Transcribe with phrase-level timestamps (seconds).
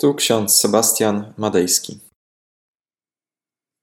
[0.00, 2.00] Tu ksiądz Sebastian Madejski.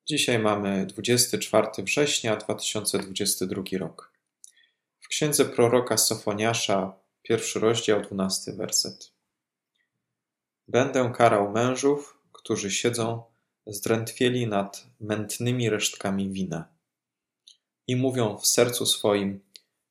[0.06, 4.12] Dzisiaj mamy 24 września 2022 rok.
[4.99, 9.12] W księdze proroka Sofoniasza, pierwszy rozdział, dwunasty werset.
[10.67, 13.23] Będę karał mężów, którzy siedzą
[13.68, 16.68] zdrętwieli nad mętnymi resztkami wina
[17.88, 19.39] i mówią w sercu swoim: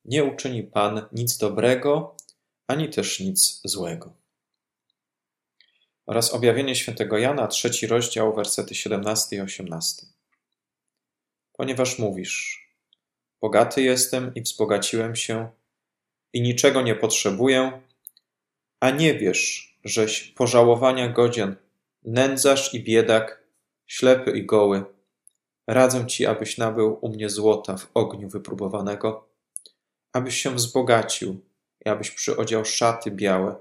[0.05, 2.15] Nie uczyni Pan nic dobrego,
[2.67, 4.24] ani też nic złego
[6.05, 10.05] oraz objawienie świętego Jana, trzeci rozdział, wersety 17 i 18.
[11.53, 12.67] Ponieważ mówisz,
[13.41, 15.49] bogaty jestem i wzbogaciłem się
[16.33, 17.81] i niczego nie potrzebuję,
[18.79, 21.55] a nie wiesz, żeś pożałowania godzien,
[22.03, 23.43] nędzarz i biedak,
[23.87, 24.85] ślepy i goły.
[25.67, 29.27] Radzę ci, abyś nabył u mnie złota w ogniu wypróbowanego,
[30.13, 31.41] abyś się wzbogacił
[31.85, 33.55] i abyś przyodział szaty białe,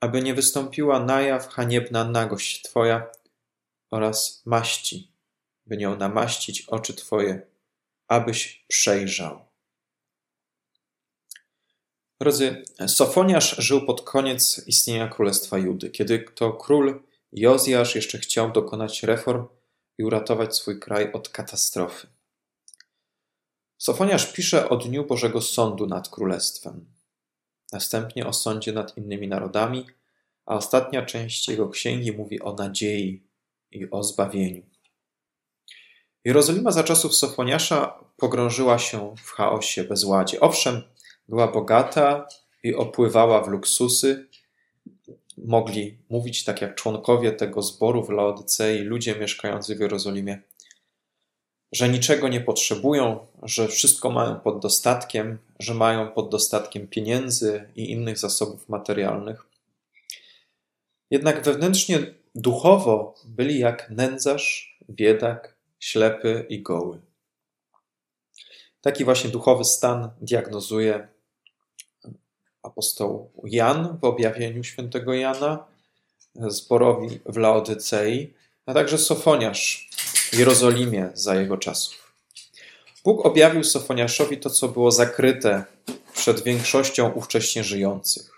[0.00, 3.10] aby nie wystąpiła na jaw haniebna nagość Twoja
[3.90, 5.12] oraz maści,
[5.66, 7.46] by nią namaścić oczy Twoje,
[8.08, 9.48] abyś przejrzał.
[12.20, 19.02] Drodzy, Sofoniasz żył pod koniec istnienia Królestwa Judy, kiedy to król Jozjasz jeszcze chciał dokonać
[19.02, 19.46] reform
[19.98, 22.06] i uratować swój kraj od katastrofy.
[23.78, 26.98] Sofoniasz pisze o dniu Bożego Sądu nad Królestwem
[27.72, 29.86] następnie o sądzie nad innymi narodami,
[30.48, 33.22] a ostatnia część jego księgi mówi o nadziei
[33.70, 34.62] i o zbawieniu.
[36.24, 40.40] Jerozolima za czasów Sofoniasza pogrążyła się w chaosie, bezładzie.
[40.40, 40.82] Owszem,
[41.28, 42.28] była bogata
[42.62, 44.28] i opływała w luksusy.
[45.38, 50.42] Mogli mówić tak jak członkowie tego zboru w Laodycei, ludzie mieszkający w Jerozolimie
[51.72, 57.90] że niczego nie potrzebują, że wszystko mają pod dostatkiem, że mają pod dostatkiem pieniędzy i
[57.90, 59.47] innych zasobów materialnych.
[61.10, 67.00] Jednak wewnętrznie duchowo byli jak nędzarz, biedak, ślepy i goły.
[68.80, 71.08] Taki właśnie duchowy stan diagnozuje
[72.62, 75.66] apostoł Jan w objawieniu świętego Jana,
[76.34, 78.34] zborowi w Laodycei,
[78.66, 79.90] a także Sofoniarz
[80.30, 82.14] w Jerozolimie za jego czasów.
[83.04, 85.64] Bóg objawił Sofoniaszowi to, co było zakryte
[86.14, 88.37] przed większością ówcześnie żyjących.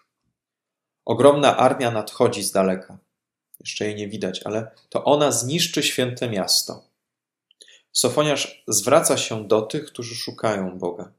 [1.11, 2.99] Ogromna armia nadchodzi z daleka.
[3.61, 6.85] Jeszcze jej nie widać, ale to ona zniszczy święte miasto.
[7.93, 11.13] Sofoniarz zwraca się do tych, którzy szukają Boga.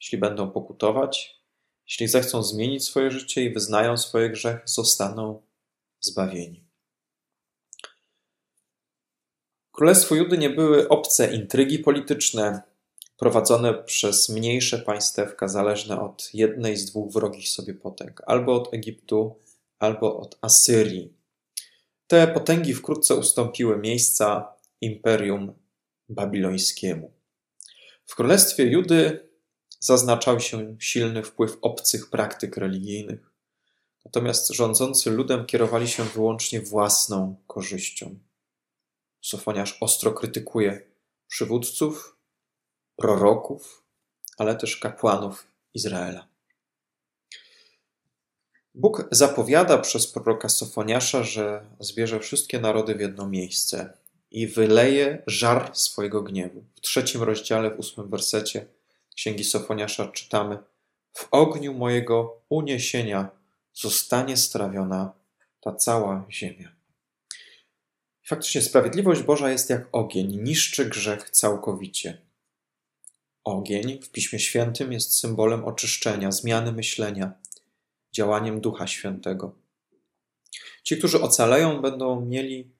[0.00, 1.40] Jeśli będą pokutować,
[1.86, 5.42] jeśli zechcą zmienić swoje życie i wyznają swoje grzechy, zostaną
[6.00, 6.64] zbawieni.
[9.72, 12.62] Królestwu Judy nie były obce intrygi polityczne
[13.18, 19.38] prowadzone przez mniejsze państewka zależne od jednej z dwóch wrogich sobie potęg, albo od Egiptu,
[19.78, 21.12] albo od Asyrii.
[22.06, 25.52] Te potęgi wkrótce ustąpiły miejsca imperium
[26.08, 27.12] babilońskiemu.
[28.06, 29.28] W królestwie Judy
[29.80, 33.32] zaznaczał się silny wpływ obcych praktyk religijnych,
[34.04, 38.18] natomiast rządzący ludem kierowali się wyłącznie własną korzyścią.
[39.20, 40.90] Sofoniarz ostro krytykuje
[41.28, 42.17] przywódców,
[42.98, 43.84] proroków,
[44.38, 46.28] ale też kapłanów Izraela.
[48.74, 53.92] Bóg zapowiada przez proroka Sofoniasza, że zbierze wszystkie narody w jedno miejsce
[54.30, 56.64] i wyleje żar swojego gniewu.
[56.74, 58.66] W trzecim rozdziale, w ósmym wersecie
[59.16, 60.58] Księgi Sofoniasza czytamy:
[61.12, 63.30] W ogniu mojego uniesienia
[63.72, 65.12] zostanie strawiona
[65.60, 66.72] ta cała ziemia.
[68.26, 72.27] Faktycznie sprawiedliwość Boża jest jak ogień, niszczy grzech całkowicie.
[73.48, 77.32] Ogień w Piśmie Świętym jest symbolem oczyszczenia, zmiany myślenia,
[78.12, 79.54] działaniem Ducha Świętego.
[80.82, 82.70] Ci, którzy ocaleją, będą mieli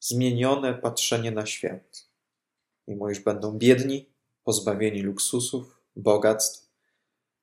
[0.00, 2.08] zmienione patrzenie na świat.
[2.86, 4.08] Mimo iż będą biedni,
[4.44, 6.70] pozbawieni luksusów, bogactw,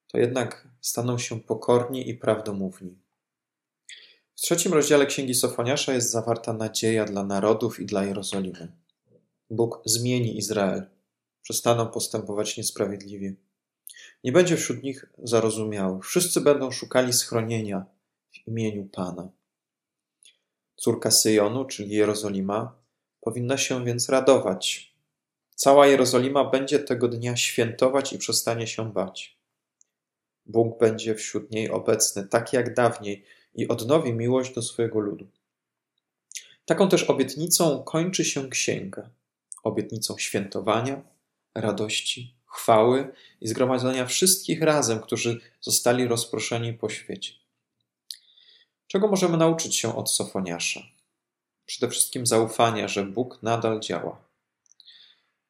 [0.07, 2.97] to jednak staną się pokorni i prawdomówni.
[4.35, 8.71] W trzecim rozdziale Księgi Sofoniasza jest zawarta nadzieja dla narodów i dla Jerozolimy.
[9.49, 10.94] Bóg zmieni Izrael.
[11.45, 13.33] Przestaną postępować niesprawiedliwie.
[14.23, 16.05] Nie będzie wśród nich zarozumiałych.
[16.05, 17.85] Wszyscy będą szukali schronienia
[18.31, 19.29] w imieniu Pana.
[20.75, 22.75] Córka Syjonu, czyli Jerozolima,
[23.21, 24.93] powinna się więc radować.
[25.55, 29.37] Cała Jerozolima będzie tego dnia świętować i przestanie się bać.
[30.45, 33.25] Bóg będzie wśród niej obecny, tak jak dawniej,
[33.55, 35.27] i odnowi miłość do swojego ludu.
[36.65, 39.09] Taką też obietnicą kończy się księga.
[39.63, 41.14] Obietnicą świętowania,
[41.55, 47.33] radości, chwały i zgromadzenia wszystkich razem, którzy zostali rozproszeni po świecie.
[48.87, 50.81] Czego możemy nauczyć się od Sofoniasza?
[51.65, 54.25] Przede wszystkim zaufania, że Bóg nadal działa.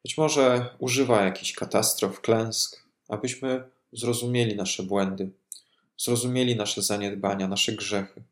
[0.03, 5.29] Być może używa jakichś katastrof, klęsk, abyśmy zrozumieli nasze błędy,
[5.97, 8.23] zrozumieli nasze zaniedbania, nasze grzechy.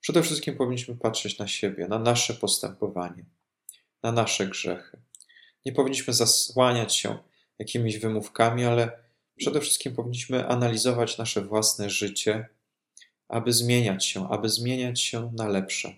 [0.00, 3.24] Przede wszystkim powinniśmy patrzeć na siebie, na nasze postępowanie,
[4.02, 4.98] na nasze grzechy.
[5.68, 7.18] Nie powinniśmy zasłaniać się
[7.58, 8.90] jakimiś wymówkami, ale
[9.36, 12.48] przede wszystkim powinniśmy analizować nasze własne życie,
[13.28, 15.94] aby zmieniać się, aby zmieniać się na lepsze.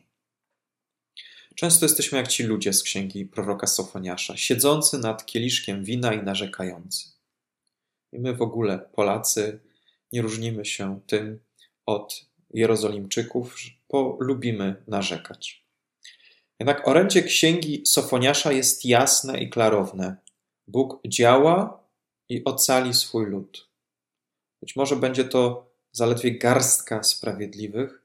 [1.55, 7.09] Często jesteśmy jak ci ludzie z księgi proroka Sofoniasza, siedzący nad kieliszkiem wina i narzekający.
[8.13, 9.61] I my w ogóle, Polacy,
[10.13, 11.41] nie różnimy się tym
[11.87, 13.57] od Jerozolimczyków,
[13.91, 15.60] bo lubimy narzekać.
[16.61, 20.17] Jednak orędzie księgi Sofoniasza jest jasne i klarowne.
[20.67, 21.85] Bóg działa
[22.29, 23.69] i ocali swój lud.
[24.61, 28.03] Być może będzie to zaledwie garstka sprawiedliwych,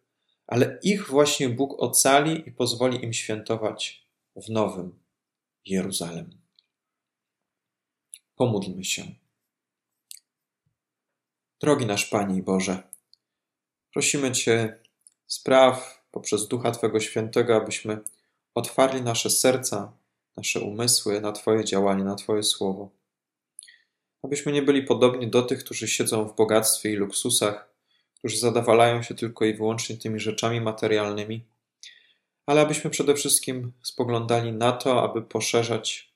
[0.48, 5.00] ale ich właśnie Bóg ocali i pozwoli im świętować w nowym
[5.66, 6.42] Jeruzalem.
[8.36, 9.04] Pomódlmy się.
[11.60, 12.84] Drogi nasz Panie i Boże,
[13.94, 14.80] prosimy Cię,
[15.28, 18.00] spraw poprzez Ducha Twego Świętego, abyśmy
[18.56, 19.94] otwarli nasze serca,
[20.38, 22.90] nasze umysły na Twoje działanie, na Twoje słowo.
[24.24, 27.70] Abyśmy nie byli podobni do tych, którzy siedzą w bogactwie i luksusach,
[28.18, 31.46] którzy zadawalają się tylko i wyłącznie tymi rzeczami materialnymi,
[32.46, 36.14] ale abyśmy przede wszystkim spoglądali na to, aby poszerzać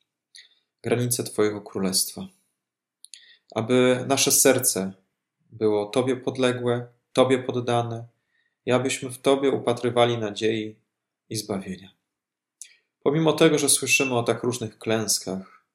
[0.84, 2.28] granice Twojego królestwa.
[3.56, 4.94] Aby nasze serce
[5.52, 8.08] było Tobie podległe, Tobie poddane
[8.66, 10.76] i abyśmy w Tobie upatrywali nadziei
[11.30, 11.99] i zbawienia.
[13.04, 15.66] Pomimo tego, że słyszymy o tak różnych klęskach,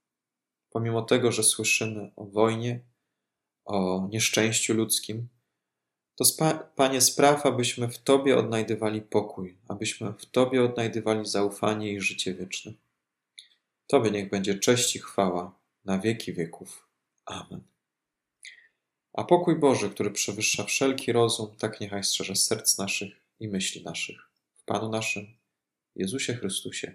[0.71, 2.81] pomimo tego, że słyszymy o wojnie,
[3.65, 5.29] o nieszczęściu ludzkim,
[6.17, 6.25] to
[6.76, 12.73] Panie spraw, abyśmy w Tobie odnajdywali pokój, abyśmy w Tobie odnajdywali zaufanie i życie wieczne.
[13.87, 16.88] Tobie niech będzie cześć i chwała na wieki wieków.
[17.25, 17.62] Amen.
[19.12, 24.31] A pokój Boży, który przewyższa wszelki rozum, tak niechaj strzeże serc naszych i myśli naszych.
[24.55, 25.26] W Panu naszym,
[25.97, 26.94] Jezusie Chrystusie,